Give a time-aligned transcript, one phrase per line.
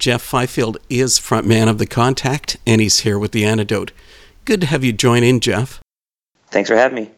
[0.00, 3.92] Jeff Fifield is frontman of The Contact, and he's here with The Antidote.
[4.46, 5.82] Good to have you join in, Jeff.
[6.50, 7.10] Thanks for having me.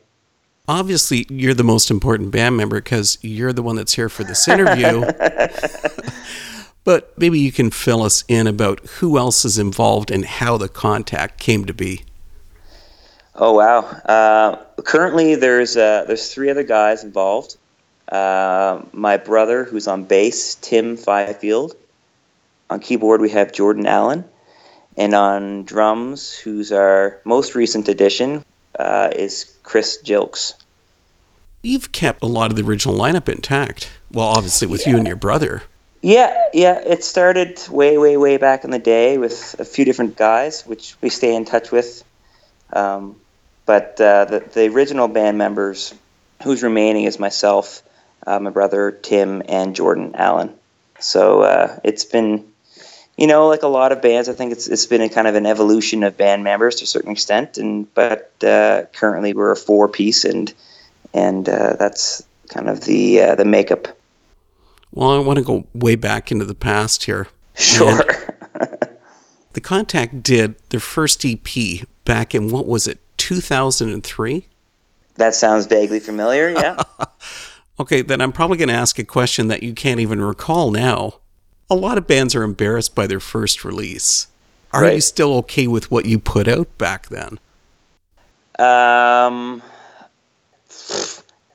[0.66, 4.48] Obviously, you're the most important band member because you're the one that's here for this
[4.48, 5.00] interview.
[6.84, 10.68] but maybe you can fill us in about who else is involved and how The
[10.68, 12.02] Contact came to be.
[13.36, 13.78] Oh wow!
[13.78, 17.56] Uh, currently, there's uh, there's three other guys involved.
[18.08, 21.76] Uh, my brother, who's on bass, Tim Fifield.
[22.72, 24.24] On keyboard, we have Jordan Allen,
[24.96, 28.42] and on drums, who's our most recent addition,
[28.78, 30.54] uh, is Chris Jilks.
[31.60, 33.90] You've kept a lot of the original lineup intact.
[34.10, 34.92] Well, obviously with yeah.
[34.92, 35.64] you and your brother.
[36.00, 36.80] Yeah, yeah.
[36.80, 40.96] It started way, way, way back in the day with a few different guys, which
[41.02, 42.02] we stay in touch with.
[42.72, 43.16] Um,
[43.66, 45.94] but uh, the, the original band members,
[46.42, 47.82] who's remaining, is myself,
[48.26, 50.54] uh, my brother Tim, and Jordan Allen.
[50.98, 52.51] So uh, it's been,
[53.16, 54.28] you know, like a lot of bands.
[54.28, 56.86] I think it's it's been a kind of an evolution of band members to a
[56.86, 57.58] certain extent.
[57.58, 60.52] And but uh, currently we're a four piece, and
[61.12, 63.88] and uh, that's kind of the uh, the makeup.
[64.92, 67.28] Well, I want to go way back into the past here.
[67.54, 68.04] Sure.
[69.52, 74.46] the Contact did their first EP back in what was it, 2003?
[75.16, 76.82] That sounds vaguely familiar, yeah.
[77.80, 81.14] okay, then I'm probably going to ask a question that you can't even recall now.
[81.72, 84.26] A lot of bands are embarrassed by their first release.
[84.74, 84.96] Are right.
[84.96, 87.40] you still okay with what you put out back then?
[88.58, 89.62] Um,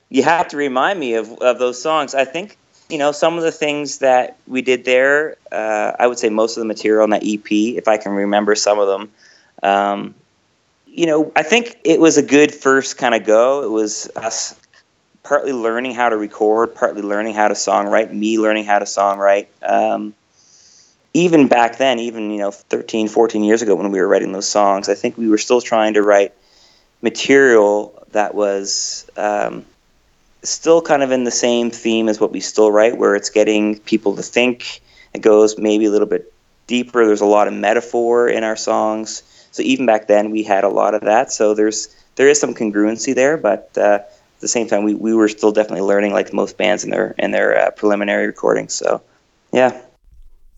[0.08, 2.16] you have to remind me of, of those songs.
[2.16, 6.18] I think, you know, some of the things that we did there, uh, I would
[6.18, 9.12] say most of the material in that EP, if I can remember some of them,
[9.62, 10.16] um,
[10.88, 13.62] you know, I think it was a good first kind of go.
[13.62, 14.56] It was us
[15.22, 19.46] partly learning how to record, partly learning how to songwrite, me learning how to songwrite.
[19.62, 20.14] Um,
[21.14, 24.48] even back then, even, you know, 13, 14 years ago when we were writing those
[24.48, 26.32] songs, I think we were still trying to write
[27.02, 29.64] material that was um,
[30.42, 33.78] still kind of in the same theme as what we still write, where it's getting
[33.80, 34.80] people to think.
[35.14, 36.32] It goes maybe a little bit
[36.66, 37.06] deeper.
[37.06, 39.22] There's a lot of metaphor in our songs.
[39.50, 41.32] So even back then, we had a lot of that.
[41.32, 44.00] So there's there is some congruency there, but uh,
[44.38, 47.12] at the same time, we, we were still definitely learning, like most bands in their
[47.18, 48.72] in their uh, preliminary recordings.
[48.72, 49.02] So,
[49.52, 49.82] yeah.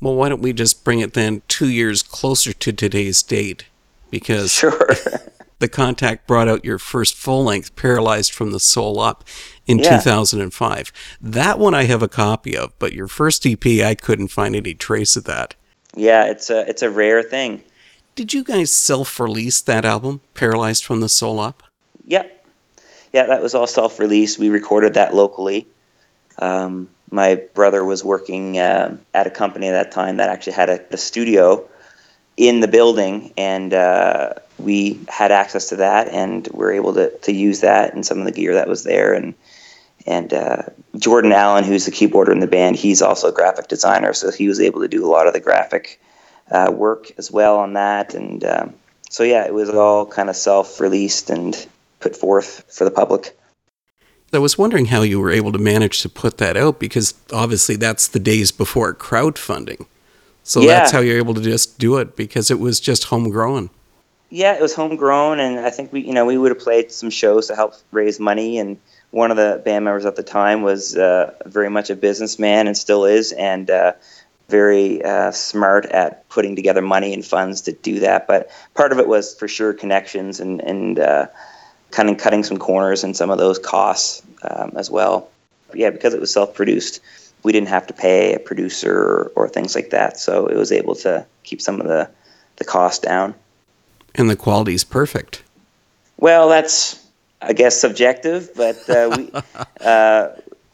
[0.02, 3.64] Well, why don't we just bring it then two years closer to today's date?
[4.10, 4.90] Because sure.
[5.60, 9.24] the contact brought out your first full length, Paralyzed from the Soul Up,
[9.66, 9.96] in yeah.
[9.96, 10.92] 2005.
[11.18, 14.74] That one I have a copy of, but your first EP, I couldn't find any
[14.74, 15.54] trace of that.
[15.96, 17.62] Yeah, it's a it's a rare thing.
[18.14, 21.62] Did you guys self-release that album, Paralyzed from the Soul Up?
[22.04, 22.39] Yep.
[23.12, 24.38] Yeah, that was all self-released.
[24.38, 25.66] We recorded that locally.
[26.38, 30.70] Um, my brother was working uh, at a company at that time that actually had
[30.70, 31.68] a, a studio
[32.36, 37.10] in the building, and uh, we had access to that, and we are able to,
[37.18, 39.12] to use that and some of the gear that was there.
[39.12, 39.34] And
[40.06, 40.62] and uh,
[40.96, 44.48] Jordan Allen, who's the keyboarder in the band, he's also a graphic designer, so he
[44.48, 46.00] was able to do a lot of the graphic
[46.50, 48.14] uh, work as well on that.
[48.14, 48.74] And um,
[49.10, 51.66] so yeah, it was all kind of self-released and
[52.00, 53.36] put forth for the public.
[54.32, 57.76] I was wondering how you were able to manage to put that out because obviously
[57.76, 59.86] that's the days before crowdfunding.
[60.44, 60.68] So yeah.
[60.68, 63.70] that's how you're able to just do it because it was just homegrown.
[64.30, 67.10] Yeah, it was homegrown, and I think we, you know, we would have played some
[67.10, 68.58] shows to help raise money.
[68.58, 68.78] And
[69.10, 72.76] one of the band members at the time was uh, very much a businessman and
[72.76, 73.94] still is, and uh,
[74.48, 78.28] very uh, smart at putting together money and funds to do that.
[78.28, 81.26] But part of it was for sure connections and and uh,
[81.90, 85.28] kind of cutting some corners in some of those costs um, as well.
[85.68, 87.00] But yeah, because it was self-produced
[87.42, 90.18] we didn't have to pay a producer or, or things like that.
[90.18, 92.08] So it was able to keep some of the,
[92.56, 93.34] the cost down.
[94.14, 95.42] And the quality is perfect.
[96.18, 97.06] Well, that's,
[97.40, 99.30] I guess, subjective, but uh, we,
[99.80, 100.28] uh,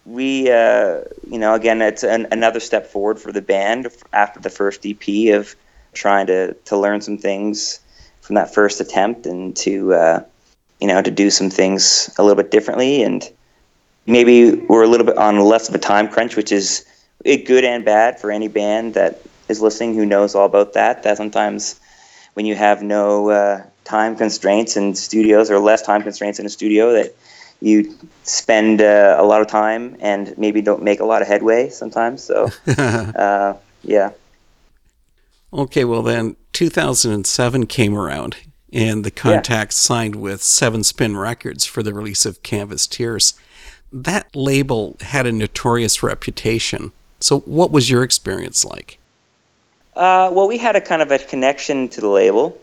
[0.05, 4.51] we uh, you know, again, it's an, another step forward for the band after the
[4.51, 5.55] first EP of
[5.93, 7.81] trying to, to learn some things
[8.21, 10.25] from that first attempt and to, uh,
[10.81, 13.31] you know, to do some things a little bit differently and
[14.07, 16.85] maybe we're a little bit on less of a time crunch, which is
[17.25, 21.03] good and bad for any band that is listening who knows all about that.
[21.03, 21.79] That sometimes
[22.35, 26.51] when you have no uh, time constraints in studios or less time constraints in a
[26.51, 27.15] studio, that
[27.61, 31.69] you spend uh, a lot of time and maybe don't make a lot of headway
[31.71, 32.23] sometimes.
[32.23, 34.11] So, uh, yeah.
[35.53, 38.37] Okay, well then, 2007 came around,
[38.77, 39.77] and the Contact yeah.
[39.77, 43.35] signed with Seven Spin Records for the release of Canvas Tears
[43.93, 46.93] that label had a notorious reputation.
[47.21, 48.99] So, what was your experience like?
[49.95, 52.61] Uh, well, we had a kind of a connection to the label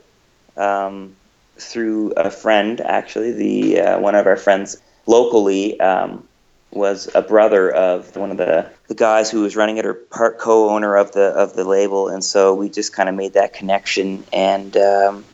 [0.56, 1.16] um,
[1.58, 2.80] through a friend.
[2.82, 6.28] Actually, the uh, one of our friends locally um,
[6.72, 10.38] was a brother of one of the, the guys who was running it, or part
[10.38, 14.24] co-owner of the of the label, and so we just kind of made that connection
[14.32, 14.78] and.
[14.78, 15.26] Um,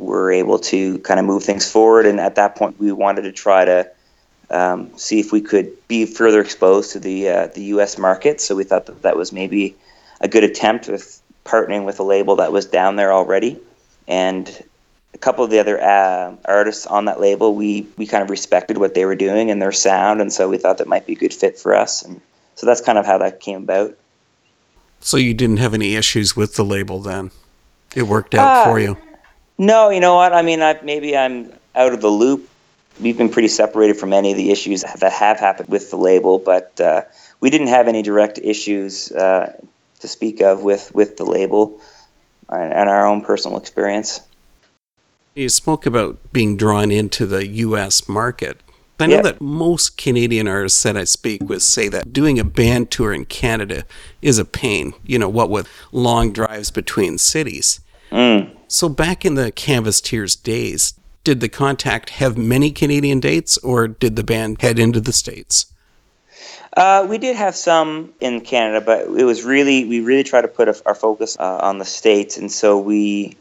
[0.00, 3.32] were able to kind of move things forward, and at that point, we wanted to
[3.32, 3.90] try to
[4.50, 7.98] um, see if we could be further exposed to the uh, the U.S.
[7.98, 8.40] market.
[8.40, 9.76] So we thought that that was maybe
[10.20, 13.58] a good attempt with partnering with a label that was down there already,
[14.08, 14.64] and
[15.14, 18.78] a couple of the other uh, artists on that label, we we kind of respected
[18.78, 21.16] what they were doing and their sound, and so we thought that might be a
[21.16, 22.20] good fit for us, and
[22.54, 23.96] so that's kind of how that came about.
[25.00, 27.30] So you didn't have any issues with the label then?
[27.94, 28.96] It worked out uh, for you.
[29.60, 30.32] No, you know what?
[30.32, 32.50] I mean, I, maybe I'm out of the loop
[33.00, 36.38] we've been pretty separated from any of the issues that have happened with the label,
[36.38, 37.02] but uh,
[37.40, 39.52] we didn't have any direct issues uh,
[40.00, 41.80] to speak of with, with the label
[42.48, 44.20] and our own personal experience.
[45.34, 48.08] You spoke about being drawn into the U.S.
[48.08, 48.60] market.
[48.98, 49.24] I know yep.
[49.24, 53.24] that most Canadian artists that I speak with say that doing a band tour in
[53.24, 53.84] Canada
[54.20, 57.80] is a pain, you know, what with long drives between cities.
[58.10, 58.54] Mm.
[58.72, 60.94] So back in the Canvas Tears days,
[61.24, 65.66] did the contact have many Canadian dates, or did the band head into the states?
[66.76, 70.48] Uh, we did have some in Canada, but it was really we really tried to
[70.48, 73.36] put a, our focus uh, on the states, and so we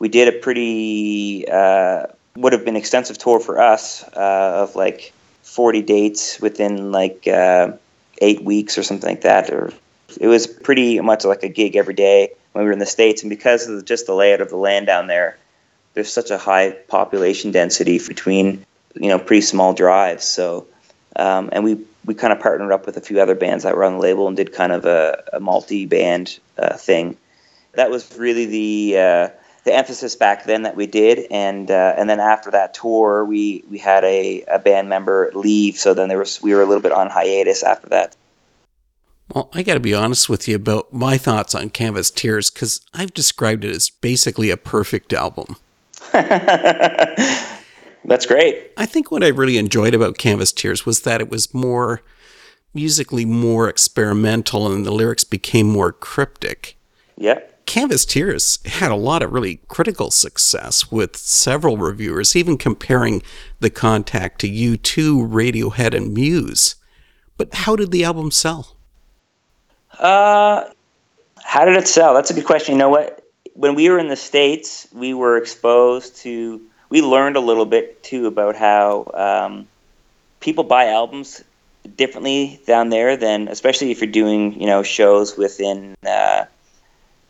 [0.00, 5.12] we did a pretty uh, would have been extensive tour for us uh, of like
[5.44, 7.70] forty dates within like uh,
[8.18, 9.48] eight weeks or something like that.
[9.48, 9.72] Or
[10.20, 13.22] it was pretty much like a gig every day when we were in the states,
[13.22, 15.38] and because of just the layout of the land down there,
[15.94, 18.64] there's such a high population density between
[18.94, 20.24] you know pretty small drives.
[20.24, 20.66] So
[21.16, 23.84] um, and we we kind of partnered up with a few other bands that were
[23.84, 27.16] on the label and did kind of a, a multi-band uh, thing.
[27.74, 29.28] That was really the uh,
[29.64, 33.64] the emphasis back then that we did, and uh, and then after that tour, we
[33.70, 36.82] we had a, a band member leave, so then there was we were a little
[36.82, 38.16] bit on hiatus after that.
[39.34, 42.82] Well, I got to be honest with you about my thoughts on Canvas Tears because
[42.92, 45.56] I've described it as basically a perfect album.
[46.12, 47.46] That's
[48.26, 48.72] great.
[48.76, 52.02] I think what I really enjoyed about Canvas Tears was that it was more
[52.74, 56.76] musically more experimental and the lyrics became more cryptic.
[57.16, 57.40] Yeah.
[57.64, 63.22] Canvas Tears had a lot of really critical success with several reviewers, even comparing
[63.60, 66.74] the contact to U2, Radiohead, and Muse.
[67.38, 68.76] But how did the album sell?
[69.98, 70.64] Uh,
[71.42, 72.14] how did it sell?
[72.14, 72.74] That's a good question.
[72.74, 73.22] You know what?
[73.54, 76.60] when we were in the states, we were exposed to.
[76.88, 79.68] We learned a little bit too about how um,
[80.40, 81.42] people buy albums
[81.96, 86.44] differently down there than, especially if you're doing you know shows within uh,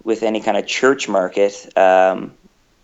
[0.04, 1.76] with any kind of church market.
[1.76, 2.32] Um,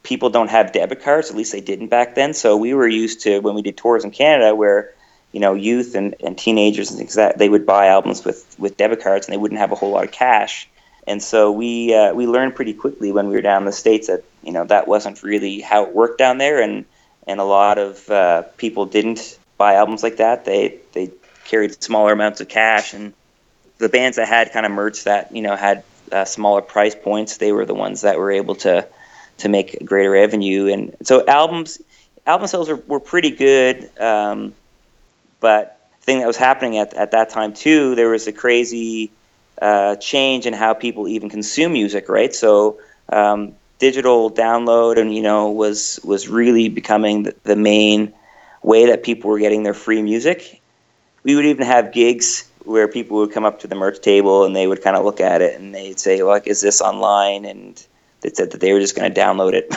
[0.02, 1.30] people don't have debit cards.
[1.30, 2.34] At least they didn't back then.
[2.34, 4.94] So we were used to when we did tours in Canada where
[5.32, 8.56] you know youth and, and teenagers and things like that they would buy albums with
[8.58, 10.68] with debit cards and they wouldn't have a whole lot of cash
[11.08, 14.08] and so we uh, we learned pretty quickly when we were down in the states
[14.08, 16.84] that you know that wasn't really how it worked down there, and
[17.26, 20.44] and a lot of uh, people didn't buy albums like that.
[20.44, 21.10] They they
[21.46, 23.14] carried smaller amounts of cash, and
[23.78, 25.82] the bands that had kind of merch that you know had
[26.12, 28.86] uh, smaller price points, they were the ones that were able to
[29.38, 30.66] to make greater revenue.
[30.66, 31.80] And so albums
[32.26, 34.52] album sales were, were pretty good, um,
[35.40, 39.10] but the thing that was happening at at that time too, there was a crazy
[39.60, 42.34] uh, change in how people even consume music, right?
[42.34, 42.78] So
[43.08, 48.12] um, digital download and you know was was really becoming the, the, main
[48.62, 50.60] way that people were getting their free music.
[51.22, 54.54] We would even have gigs where people would come up to the merch table and
[54.54, 57.84] they would kind of look at it and they'd say, "Like, is this online?" And
[58.20, 59.72] they said that they were just going to download it.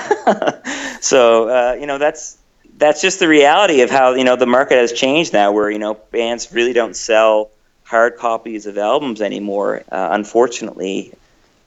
[1.04, 2.38] so uh, you know that's
[2.82, 5.78] that's just the reality of how you know the market has changed now, where you
[5.78, 7.52] know bands really don't sell
[7.84, 9.84] hard copies of albums anymore.
[9.92, 11.14] Uh, unfortunately,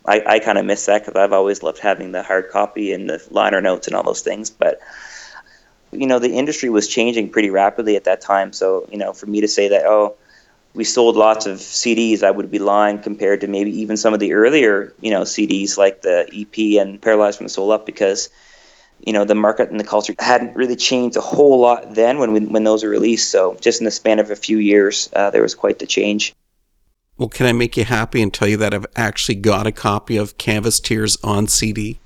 [0.05, 3.09] I, I kind of miss that because I've always loved having the hard copy and
[3.09, 4.51] the liner notes and all those things.
[4.51, 4.81] But
[5.93, 8.53] you know, the industry was changing pretty rapidly at that time.
[8.53, 10.17] So you know, for me to say that, oh,
[10.75, 14.19] we sold lots of CDs, I would be lying compared to maybe even some of
[14.19, 18.31] the earlier, you know, CDs like the EP and Paralyzed from the Soul Up because
[19.07, 22.33] you know the market and the culture hadn't really changed a whole lot then when
[22.33, 23.31] we, when those were released.
[23.31, 26.35] So just in the span of a few years, uh, there was quite the change.
[27.17, 30.17] Well, can I make you happy and tell you that I've actually got a copy
[30.17, 31.99] of Canvas Tears on CD?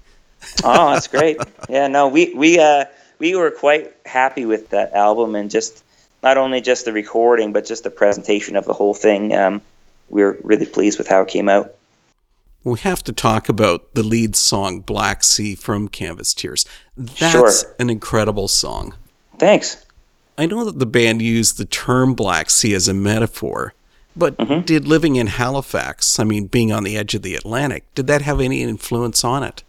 [0.65, 1.39] oh, that's great.
[1.69, 2.85] Yeah, no, we we uh,
[3.19, 5.85] we were quite happy with that album and just
[6.23, 9.35] not only just the recording but just the presentation of the whole thing.
[9.35, 9.63] Um,
[10.11, 11.75] we were really pleased with how it came out.
[12.65, 16.67] We have to talk about the lead song Black Sea from Canvas Tears.
[16.97, 17.75] That's Sure.
[17.79, 18.95] an incredible song.
[19.39, 19.85] Thanks.
[20.37, 23.75] I know that the band used the term Black Sea as a metaphor,
[24.17, 24.63] but Mm-hmm.
[24.63, 28.23] did living in Halifax, I mean, being on the edge of the Atlantic, did that
[28.23, 29.63] have any influence on it?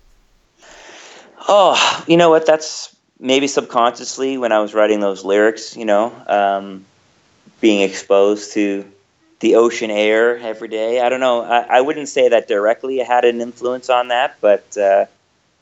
[1.48, 2.46] Oh, you know what?
[2.46, 6.86] That's maybe subconsciously when I was writing those lyrics, you know, um,
[7.62, 8.86] being exposed to
[9.39, 11.00] the ocean air every day.
[11.01, 11.43] I don't know.
[11.43, 15.05] I, I wouldn't say that directly had an influence on that, but uh,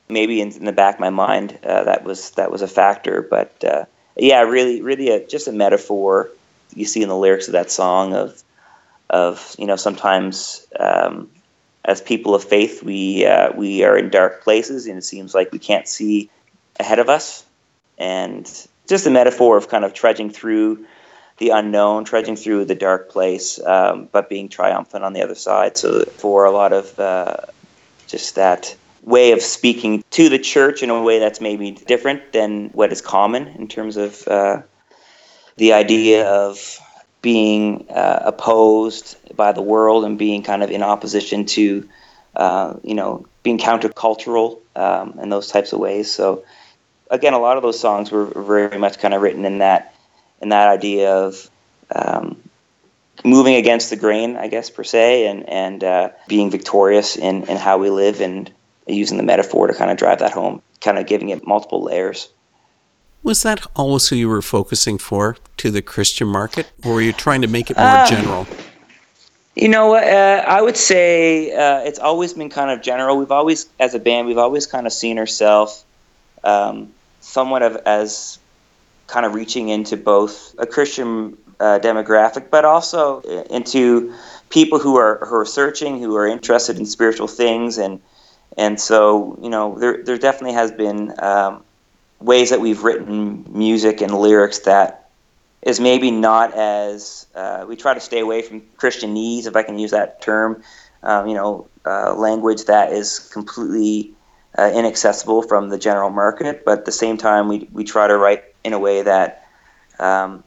[0.10, 3.22] maybe in, in the back of my mind uh, that was that was a factor.
[3.22, 6.30] But uh, yeah, really, really, a, just a metaphor
[6.76, 8.44] you see in the lyrics of that song of
[9.10, 11.30] of you know sometimes um,
[11.86, 15.52] as people of faith we uh, we are in dark places and it seems like
[15.52, 16.30] we can't see
[16.80, 17.46] ahead of us
[17.98, 20.86] and just a metaphor of kind of trudging through
[21.38, 25.78] the unknown trudging through the dark place um, but being triumphant on the other side
[25.78, 27.38] so for a lot of uh,
[28.08, 32.70] just that way of speaking to the church in a way that's maybe different than
[32.70, 34.62] what is common in terms of uh,
[35.56, 36.80] the idea of
[37.22, 41.88] being uh, opposed by the world and being kind of in opposition to,
[42.36, 46.12] uh, you know, being countercultural um, and those types of ways.
[46.12, 46.44] So,
[47.10, 49.96] again, a lot of those songs were very much kind of written in that
[50.42, 51.50] in that idea of
[51.96, 52.38] um,
[53.24, 57.58] moving against the grain, I guess per se, and and uh, being victorious in in
[57.58, 58.52] how we live and
[58.88, 62.30] using the metaphor to kind of drive that home, kind of giving it multiple layers.
[63.24, 67.14] Was that always who you were focusing for to the Christian market, or were you
[67.14, 68.48] trying to make it more Uh, general?
[69.56, 73.18] You know, uh, I would say uh, it's always been kind of general.
[73.18, 75.84] We've always, as a band, we've always kind of seen ourselves
[76.44, 78.38] um, somewhat of as
[79.08, 84.14] kind of reaching into both a Christian uh, demographic, but also into
[84.50, 88.00] people who are who are searching, who are interested in spiritual things, and
[88.58, 91.64] and so you know, there there definitely has been um,
[92.20, 95.10] ways that we've written music and lyrics that
[95.62, 99.80] is maybe not as uh, we try to stay away from Christianese, if I can
[99.80, 100.64] use that term.
[101.04, 104.14] Um, you know, uh, language that is completely
[104.58, 108.18] uh, inaccessible from the general market, but at the same time, we we try to
[108.18, 109.48] write in a way that
[110.00, 110.44] um,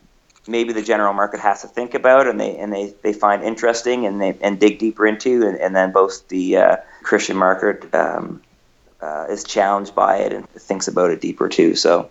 [0.47, 4.07] maybe the general market has to think about and they and they, they find interesting
[4.07, 8.43] and they and dig deeper into, and, and then both the uh, Christian market um,
[9.01, 11.75] uh, is challenged by it and thinks about it deeper too.
[11.75, 12.11] So.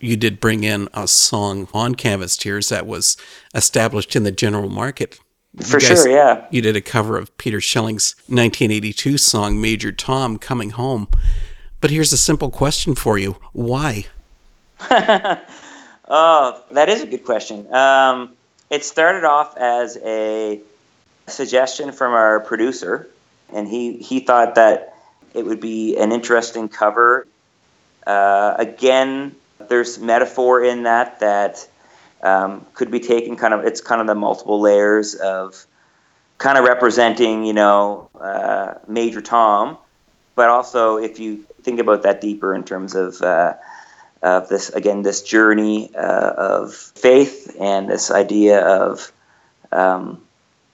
[0.00, 3.16] You did bring in a song on Canvas Tears that was
[3.54, 5.18] established in the general market.
[5.58, 6.46] You For guys- sure, yeah.
[6.50, 11.08] You did a cover of Peter Schilling's 1982 song Major Tom Coming Home.
[11.80, 13.36] But here's a simple question for you.
[13.52, 14.06] Why?
[16.06, 17.72] Oh, that is a good question.
[17.72, 18.36] Um,
[18.68, 20.60] it started off as a
[21.26, 23.08] suggestion from our producer,
[23.52, 24.94] and he, he thought that
[25.32, 27.26] it would be an interesting cover.
[28.06, 29.34] Uh, again,
[29.68, 31.66] there's metaphor in that that
[32.22, 35.64] um, could be taken kind of, it's kind of the multiple layers of
[36.36, 39.78] kind of representing, you know, uh, Major Tom,
[40.34, 43.54] but also if you think about that deeper in terms of, uh,
[44.24, 49.12] of this again this journey uh, of faith and this idea of
[49.70, 50.22] um,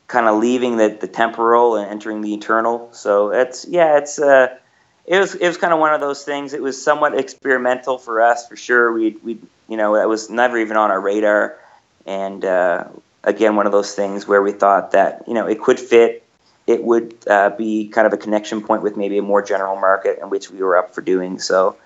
[0.06, 2.88] kind of leaving the, the temporal and entering the eternal.
[2.92, 4.56] So it's yeah it's uh,
[5.04, 6.54] it was it was kind of one of those things.
[6.54, 8.92] It was somewhat experimental for us for sure.
[8.92, 9.38] We we
[9.68, 11.58] you know it was never even on our radar.
[12.06, 12.84] And uh,
[13.24, 16.24] again one of those things where we thought that you know it could fit.
[16.68, 20.20] It would uh, be kind of a connection point with maybe a more general market
[20.22, 21.40] in which we were up for doing.
[21.40, 21.76] So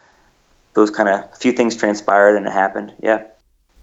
[0.75, 2.93] those kind of few things transpired and it happened.
[3.02, 3.25] Yeah.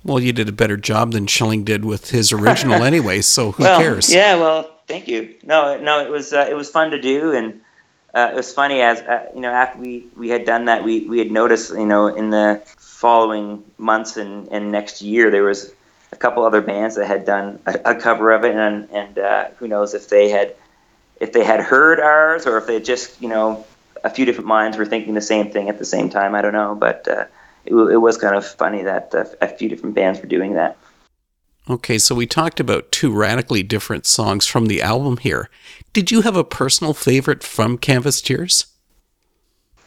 [0.04, 3.64] Well, you did a better job than Schilling did with his original anyway, so who
[3.64, 4.14] well, cares?
[4.14, 4.36] Yeah.
[4.38, 5.36] Well, thank you.
[5.44, 7.62] No, no, it was uh, it was fun to do, and
[8.14, 11.02] uh, it was funny as uh, you know after we we had done that, we
[11.02, 15.74] we had noticed you know in the following months and and next year there was
[16.12, 19.50] a couple other bands that had done a, a cover of it, and and uh,
[19.58, 20.56] who knows if they had
[21.20, 23.66] if they had heard ours or if they just you know
[24.04, 26.36] a few different minds were thinking the same thing at the same time.
[26.36, 27.26] I don't know, but uh,
[27.66, 30.78] it, it was kind of funny that uh, a few different bands were doing that.
[31.70, 35.50] Okay, so we talked about two radically different songs from the album here.
[35.94, 38.66] Did you have a personal favorite from Canvas Tears?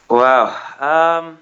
[0.09, 1.37] Wow, um,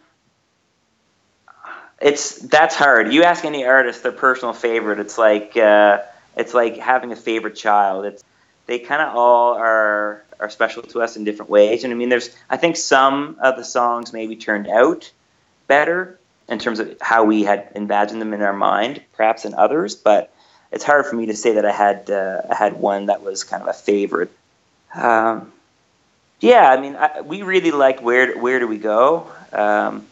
[2.01, 3.13] it's that's hard.
[3.13, 5.99] You ask any artist their personal favorite, it's like uh,
[6.35, 8.05] it's like having a favorite child.
[8.05, 8.23] It's
[8.65, 11.83] they kind of all are are special to us in different ways.
[11.83, 15.11] And I mean, there's I think some of the songs maybe turned out
[15.67, 19.95] better in terms of how we had imagined them in our mind, perhaps than others.
[19.95, 20.33] But
[20.71, 23.43] it's hard for me to say that I had uh, I had one that was
[23.43, 24.31] kind of a favorite.
[24.93, 25.51] Um,
[26.39, 29.31] Yeah, I mean, I, we really like where where do we go.
[29.53, 30.05] Um,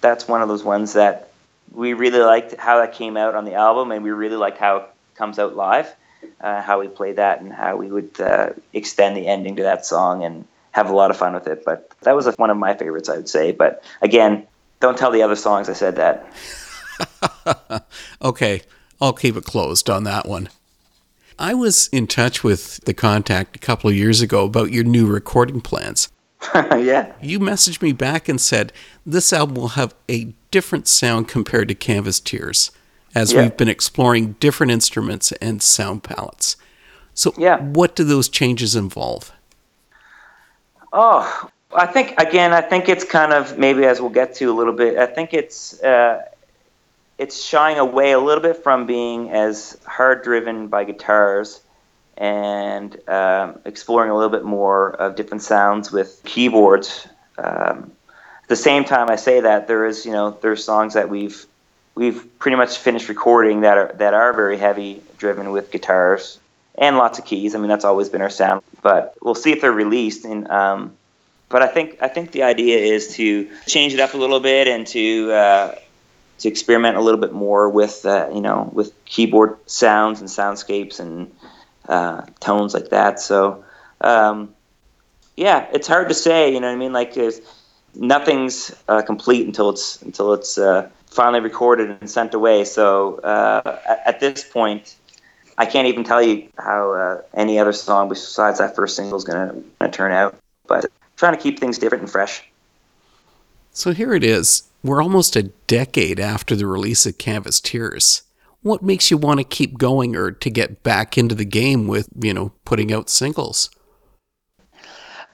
[0.00, 1.30] that's one of those ones that
[1.72, 4.76] we really liked how that came out on the album, and we really liked how
[4.76, 4.84] it
[5.16, 5.94] comes out live,
[6.40, 9.86] uh, how we play that, and how we would uh, extend the ending to that
[9.86, 11.64] song and have a lot of fun with it.
[11.64, 13.52] But that was one of my favorites, I would say.
[13.52, 14.46] But again,
[14.80, 17.86] don't tell the other songs I said that.
[18.22, 18.62] okay,
[19.00, 20.48] I'll keep it closed on that one.
[21.38, 25.06] I was in touch with the contact a couple of years ago about your new
[25.06, 26.08] recording plans.
[26.54, 27.12] yeah.
[27.20, 28.72] You messaged me back and said
[29.04, 32.70] this album will have a different sound compared to Canvas Tears,
[33.14, 33.42] as yeah.
[33.42, 36.56] we've been exploring different instruments and sound palettes.
[37.14, 37.60] So, yeah.
[37.60, 39.32] what do those changes involve?
[40.92, 44.54] Oh, I think again, I think it's kind of maybe as we'll get to a
[44.54, 44.96] little bit.
[44.98, 46.22] I think it's uh,
[47.18, 51.60] it's shying away a little bit from being as hard driven by guitars
[52.16, 57.08] and um, exploring a little bit more of different sounds with keyboards.
[57.38, 57.92] Um,
[58.42, 61.44] at the same time, I say that there is, you know, there's songs that we've
[61.94, 66.38] we've pretty much finished recording that are that are very heavy driven with guitars
[66.76, 67.54] and lots of keys.
[67.54, 70.24] I mean, that's always been our sound, but we'll see if they're released.
[70.24, 70.96] And um,
[71.48, 74.66] but I think I think the idea is to change it up a little bit
[74.66, 75.74] and to uh,
[76.38, 81.00] to experiment a little bit more with uh, you know with keyboard sounds and soundscapes
[81.00, 81.32] and
[81.88, 83.20] uh, tones like that.
[83.20, 83.64] So
[84.00, 84.54] um,
[85.36, 86.52] yeah, it's hard to say.
[86.52, 86.92] You know what I mean?
[86.92, 87.16] Like
[87.94, 92.64] nothing's uh, complete until it's until it's uh, finally recorded and sent away.
[92.64, 94.96] So uh, at, at, this point.
[95.56, 99.22] I can't even tell you how uh, any other song besides that first single is
[99.22, 102.42] going to turn out, but trying to keep things different and fresh.
[103.72, 104.64] So here it is.
[104.82, 108.24] We're almost a decade after the release of Canvas Tears
[108.64, 112.08] what makes you want to keep going or to get back into the game with
[112.18, 113.70] you know putting out singles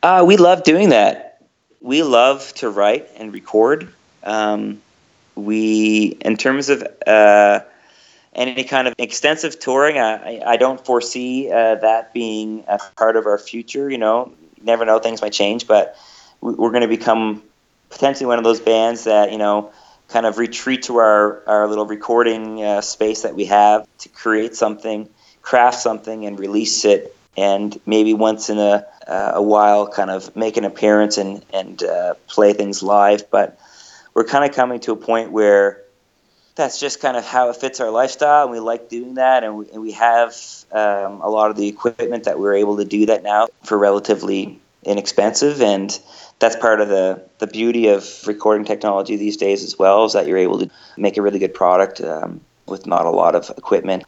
[0.03, 1.41] uh, we love doing that
[1.81, 3.89] we love to write and record
[4.25, 4.83] um,
[5.35, 7.61] we in terms of uh,
[8.35, 13.27] any kind of extensive touring i, I don't foresee uh, that being a part of
[13.27, 15.97] our future you know you never know things might change but
[16.41, 17.43] we're going to become
[17.91, 19.73] potentially one of those bands that you know
[20.11, 24.55] kind of retreat to our, our little recording uh, space that we have to create
[24.57, 25.09] something,
[25.43, 27.17] craft something, and release it.
[27.37, 31.83] And maybe once in a, uh, a while, kind of make an appearance and, and
[31.83, 33.31] uh, play things live.
[33.31, 33.59] But
[34.15, 35.83] we're kind of coming to a point where
[36.57, 39.45] that's just kind of how it fits our lifestyle, and we like doing that.
[39.45, 40.35] And we, and we have
[40.73, 44.59] um, a lot of the equipment that we're able to do that now for relatively
[44.83, 45.63] inexpensive.
[45.63, 45.99] And
[46.39, 50.27] that's part of the, the beauty of recording technology these days as well is that
[50.27, 54.05] you're able to make a really good product um, with not a lot of equipment.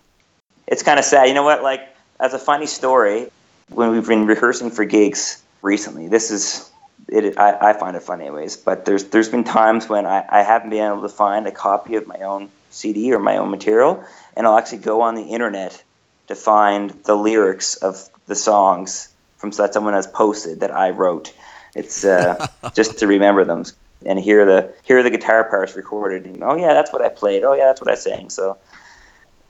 [0.66, 1.28] It's kind of sad.
[1.28, 1.62] You know what?
[1.62, 1.88] Like,
[2.20, 3.28] as a funny story,
[3.68, 6.70] when we've been rehearsing for gigs recently, this is
[7.08, 7.38] it.
[7.38, 8.56] I, I find it fun, anyways.
[8.56, 11.96] But there's there's been times when I, I haven't been able to find a copy
[11.96, 14.04] of my own CD or my own material,
[14.36, 15.82] and I'll actually go on the internet
[16.28, 21.34] to find the lyrics of the songs from that someone has posted that I wrote
[21.74, 23.64] it's uh, just to remember them
[24.04, 26.26] and hear the hear the guitar parts recorded.
[26.26, 27.44] And, oh yeah, that's what I played.
[27.44, 28.30] Oh yeah, that's what I sang.
[28.30, 28.58] So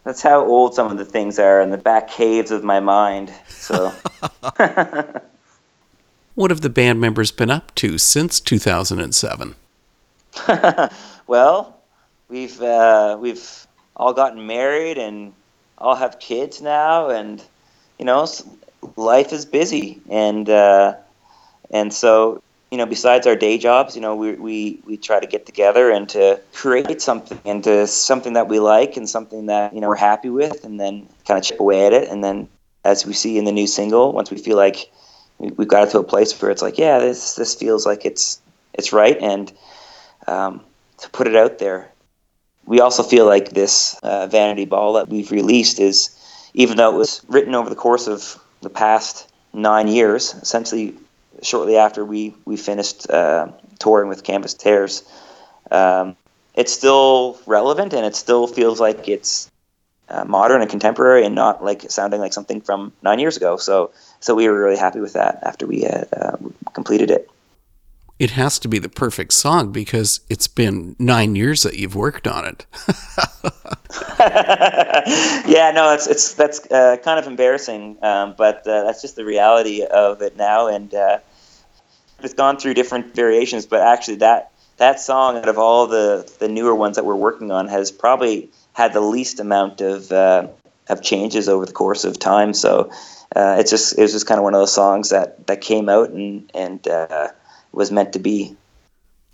[0.05, 3.33] that's how old some of the things are in the back caves of my mind.
[3.49, 3.93] So.
[6.35, 9.55] what have the band members been up to since 2007?
[11.27, 11.79] well,
[12.29, 13.67] we've uh, we've
[13.97, 15.33] all gotten married and
[15.79, 17.43] all have kids now, and
[17.99, 18.27] you know,
[18.97, 20.95] life is busy, and uh,
[21.73, 25.27] and so, you know, besides our day jobs, you know, we, we, we try to
[25.27, 29.81] get together and to create something into something that we like and something that, you
[29.81, 32.09] know, we're happy with and then kind of chip away at it.
[32.09, 32.49] And then
[32.85, 34.91] as we see in the new single, once we feel like
[35.43, 38.41] we've got it to a place where it's like, yeah, this, this feels like it's,
[38.75, 39.19] it's right.
[39.21, 39.53] And
[40.27, 40.63] um,
[40.99, 41.91] to put it out there,
[42.65, 46.17] we also feel like this uh, Vanity Ball that we've released is,
[46.55, 50.95] even though it was written over the course of the past nine years, essentially
[51.43, 55.03] shortly after we we finished uh, touring with Canvas Tears.
[55.71, 56.17] Um,
[56.55, 59.51] it's still relevant and it still feels like it's
[60.09, 63.57] uh, modern and contemporary and not like sounding like something from nine years ago.
[63.57, 66.37] So so we were really happy with that after we had uh,
[66.73, 67.29] completed it.
[68.19, 72.29] It has to be the perfect song because it's been nine years that you've worked
[72.29, 72.67] on it.
[75.49, 79.25] yeah, no, it's it's that's uh, kind of embarrassing, um, but uh, that's just the
[79.25, 81.19] reality of it now, and uh,
[82.21, 86.49] it's gone through different variations, but actually that that song out of all the the
[86.49, 90.49] newer ones that we're working on has probably had the least amount of uh,
[90.89, 92.53] have changes over the course of time.
[92.55, 92.91] So
[93.35, 95.89] uh, it's just it was just kind of one of those songs that that came
[95.89, 97.29] out and and uh,
[97.73, 98.57] was meant to be.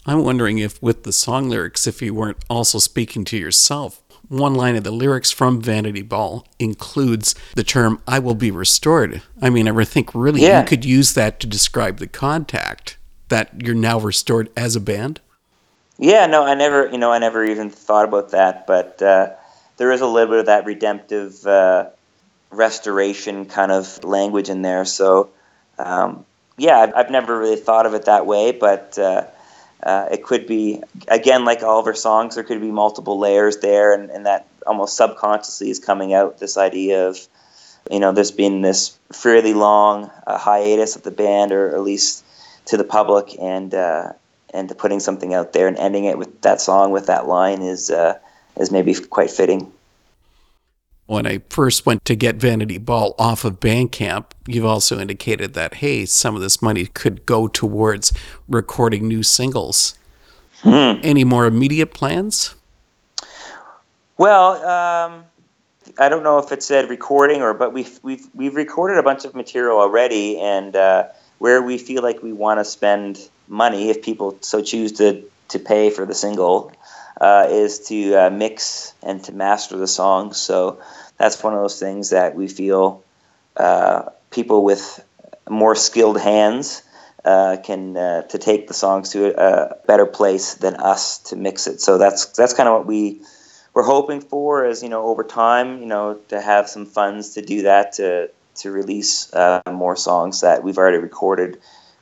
[0.06, 4.02] I'm wondering if with the song lyrics, if you weren't also speaking to yourself.
[4.28, 9.22] One line of the lyrics from Vanity Ball includes the term "I will be restored."
[9.40, 10.60] I mean, I think really yeah.
[10.60, 12.98] you could use that to describe the contact
[13.28, 15.20] that you're now restored as a band.
[15.98, 19.30] Yeah, no, I never, you know, I never even thought about that, but uh,
[19.78, 21.86] there is a little bit of that redemptive uh,
[22.50, 24.84] restoration kind of language in there.
[24.84, 25.30] So,
[25.78, 26.24] um,
[26.56, 29.24] yeah, I've, I've, never really thought of it that way, but uh,
[29.82, 32.36] uh, it could be again like all of our songs.
[32.36, 36.38] There could be multiple layers there, and, and that almost subconsciously is coming out.
[36.38, 37.18] This idea of
[37.90, 42.24] you know, there's been this fairly long uh, hiatus of the band, or at least
[42.66, 44.12] to the public, and uh,
[44.54, 47.90] and putting something out there and ending it with that song with that line is
[47.90, 48.18] uh,
[48.56, 49.72] is maybe quite fitting
[51.08, 55.76] when I first went to get Vanity Ball off of Bandcamp, you've also indicated that,
[55.76, 58.12] hey, some of this money could go towards
[58.46, 59.98] recording new singles.
[60.60, 61.00] Hmm.
[61.02, 62.54] Any more immediate plans?
[64.18, 65.24] Well, um,
[65.98, 69.24] I don't know if it said recording or, but we've we've we've recorded a bunch
[69.24, 71.06] of material already, and uh,
[71.38, 75.58] where we feel like we want to spend money, if people so choose to to
[75.58, 76.72] pay for the single,
[77.20, 80.36] uh, is to uh, mix and to master the songs.
[80.36, 80.80] So
[81.16, 83.02] that's one of those things that we feel
[83.56, 85.04] uh, people with
[85.48, 86.82] more skilled hands
[87.24, 91.66] uh, can uh, to take the songs to a, better place than us to mix
[91.66, 91.80] it.
[91.80, 93.20] So that's that's kind of what we
[93.74, 97.42] we're hoping for is you know over time you know to have some funds to
[97.42, 101.58] do that to to release uh, more songs that we've already recorded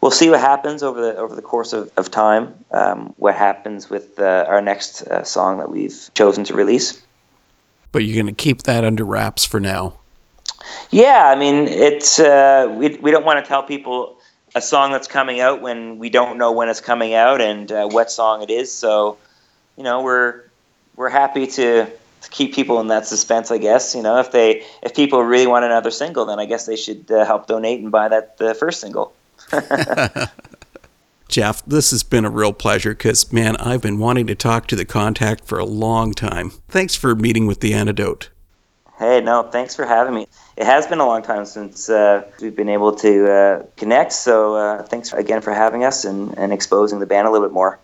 [0.06, 2.54] we'll see what happens over the over the course of, of time.
[2.70, 7.02] Um, what happens with uh, our next uh, song that we've chosen to release.
[7.90, 9.98] But you're going to keep that under wraps for now.
[10.90, 14.16] Yeah, I mean, it's uh, we we don't want to tell people
[14.54, 17.88] a song that's coming out when we don't know when it's coming out and uh,
[17.88, 18.72] what song it is.
[18.72, 19.18] So,
[19.76, 20.44] you know, we're
[20.94, 21.86] we're happy to
[22.20, 23.92] to keep people in that suspense, I guess.
[23.92, 27.10] You know, if they if people really want another single, then I guess they should
[27.10, 29.12] uh, help donate and buy that the first single.
[31.28, 34.76] Jeff, this has been a real pleasure because, man, I've been wanting to talk to
[34.76, 36.50] the contact for a long time.
[36.68, 38.30] Thanks for meeting with the antidote.
[38.98, 40.26] Hey, no, thanks for having me.
[40.56, 44.54] It has been a long time since uh, we've been able to uh, connect, so
[44.54, 47.78] uh, thanks again for having us and, and exposing the band a little bit more.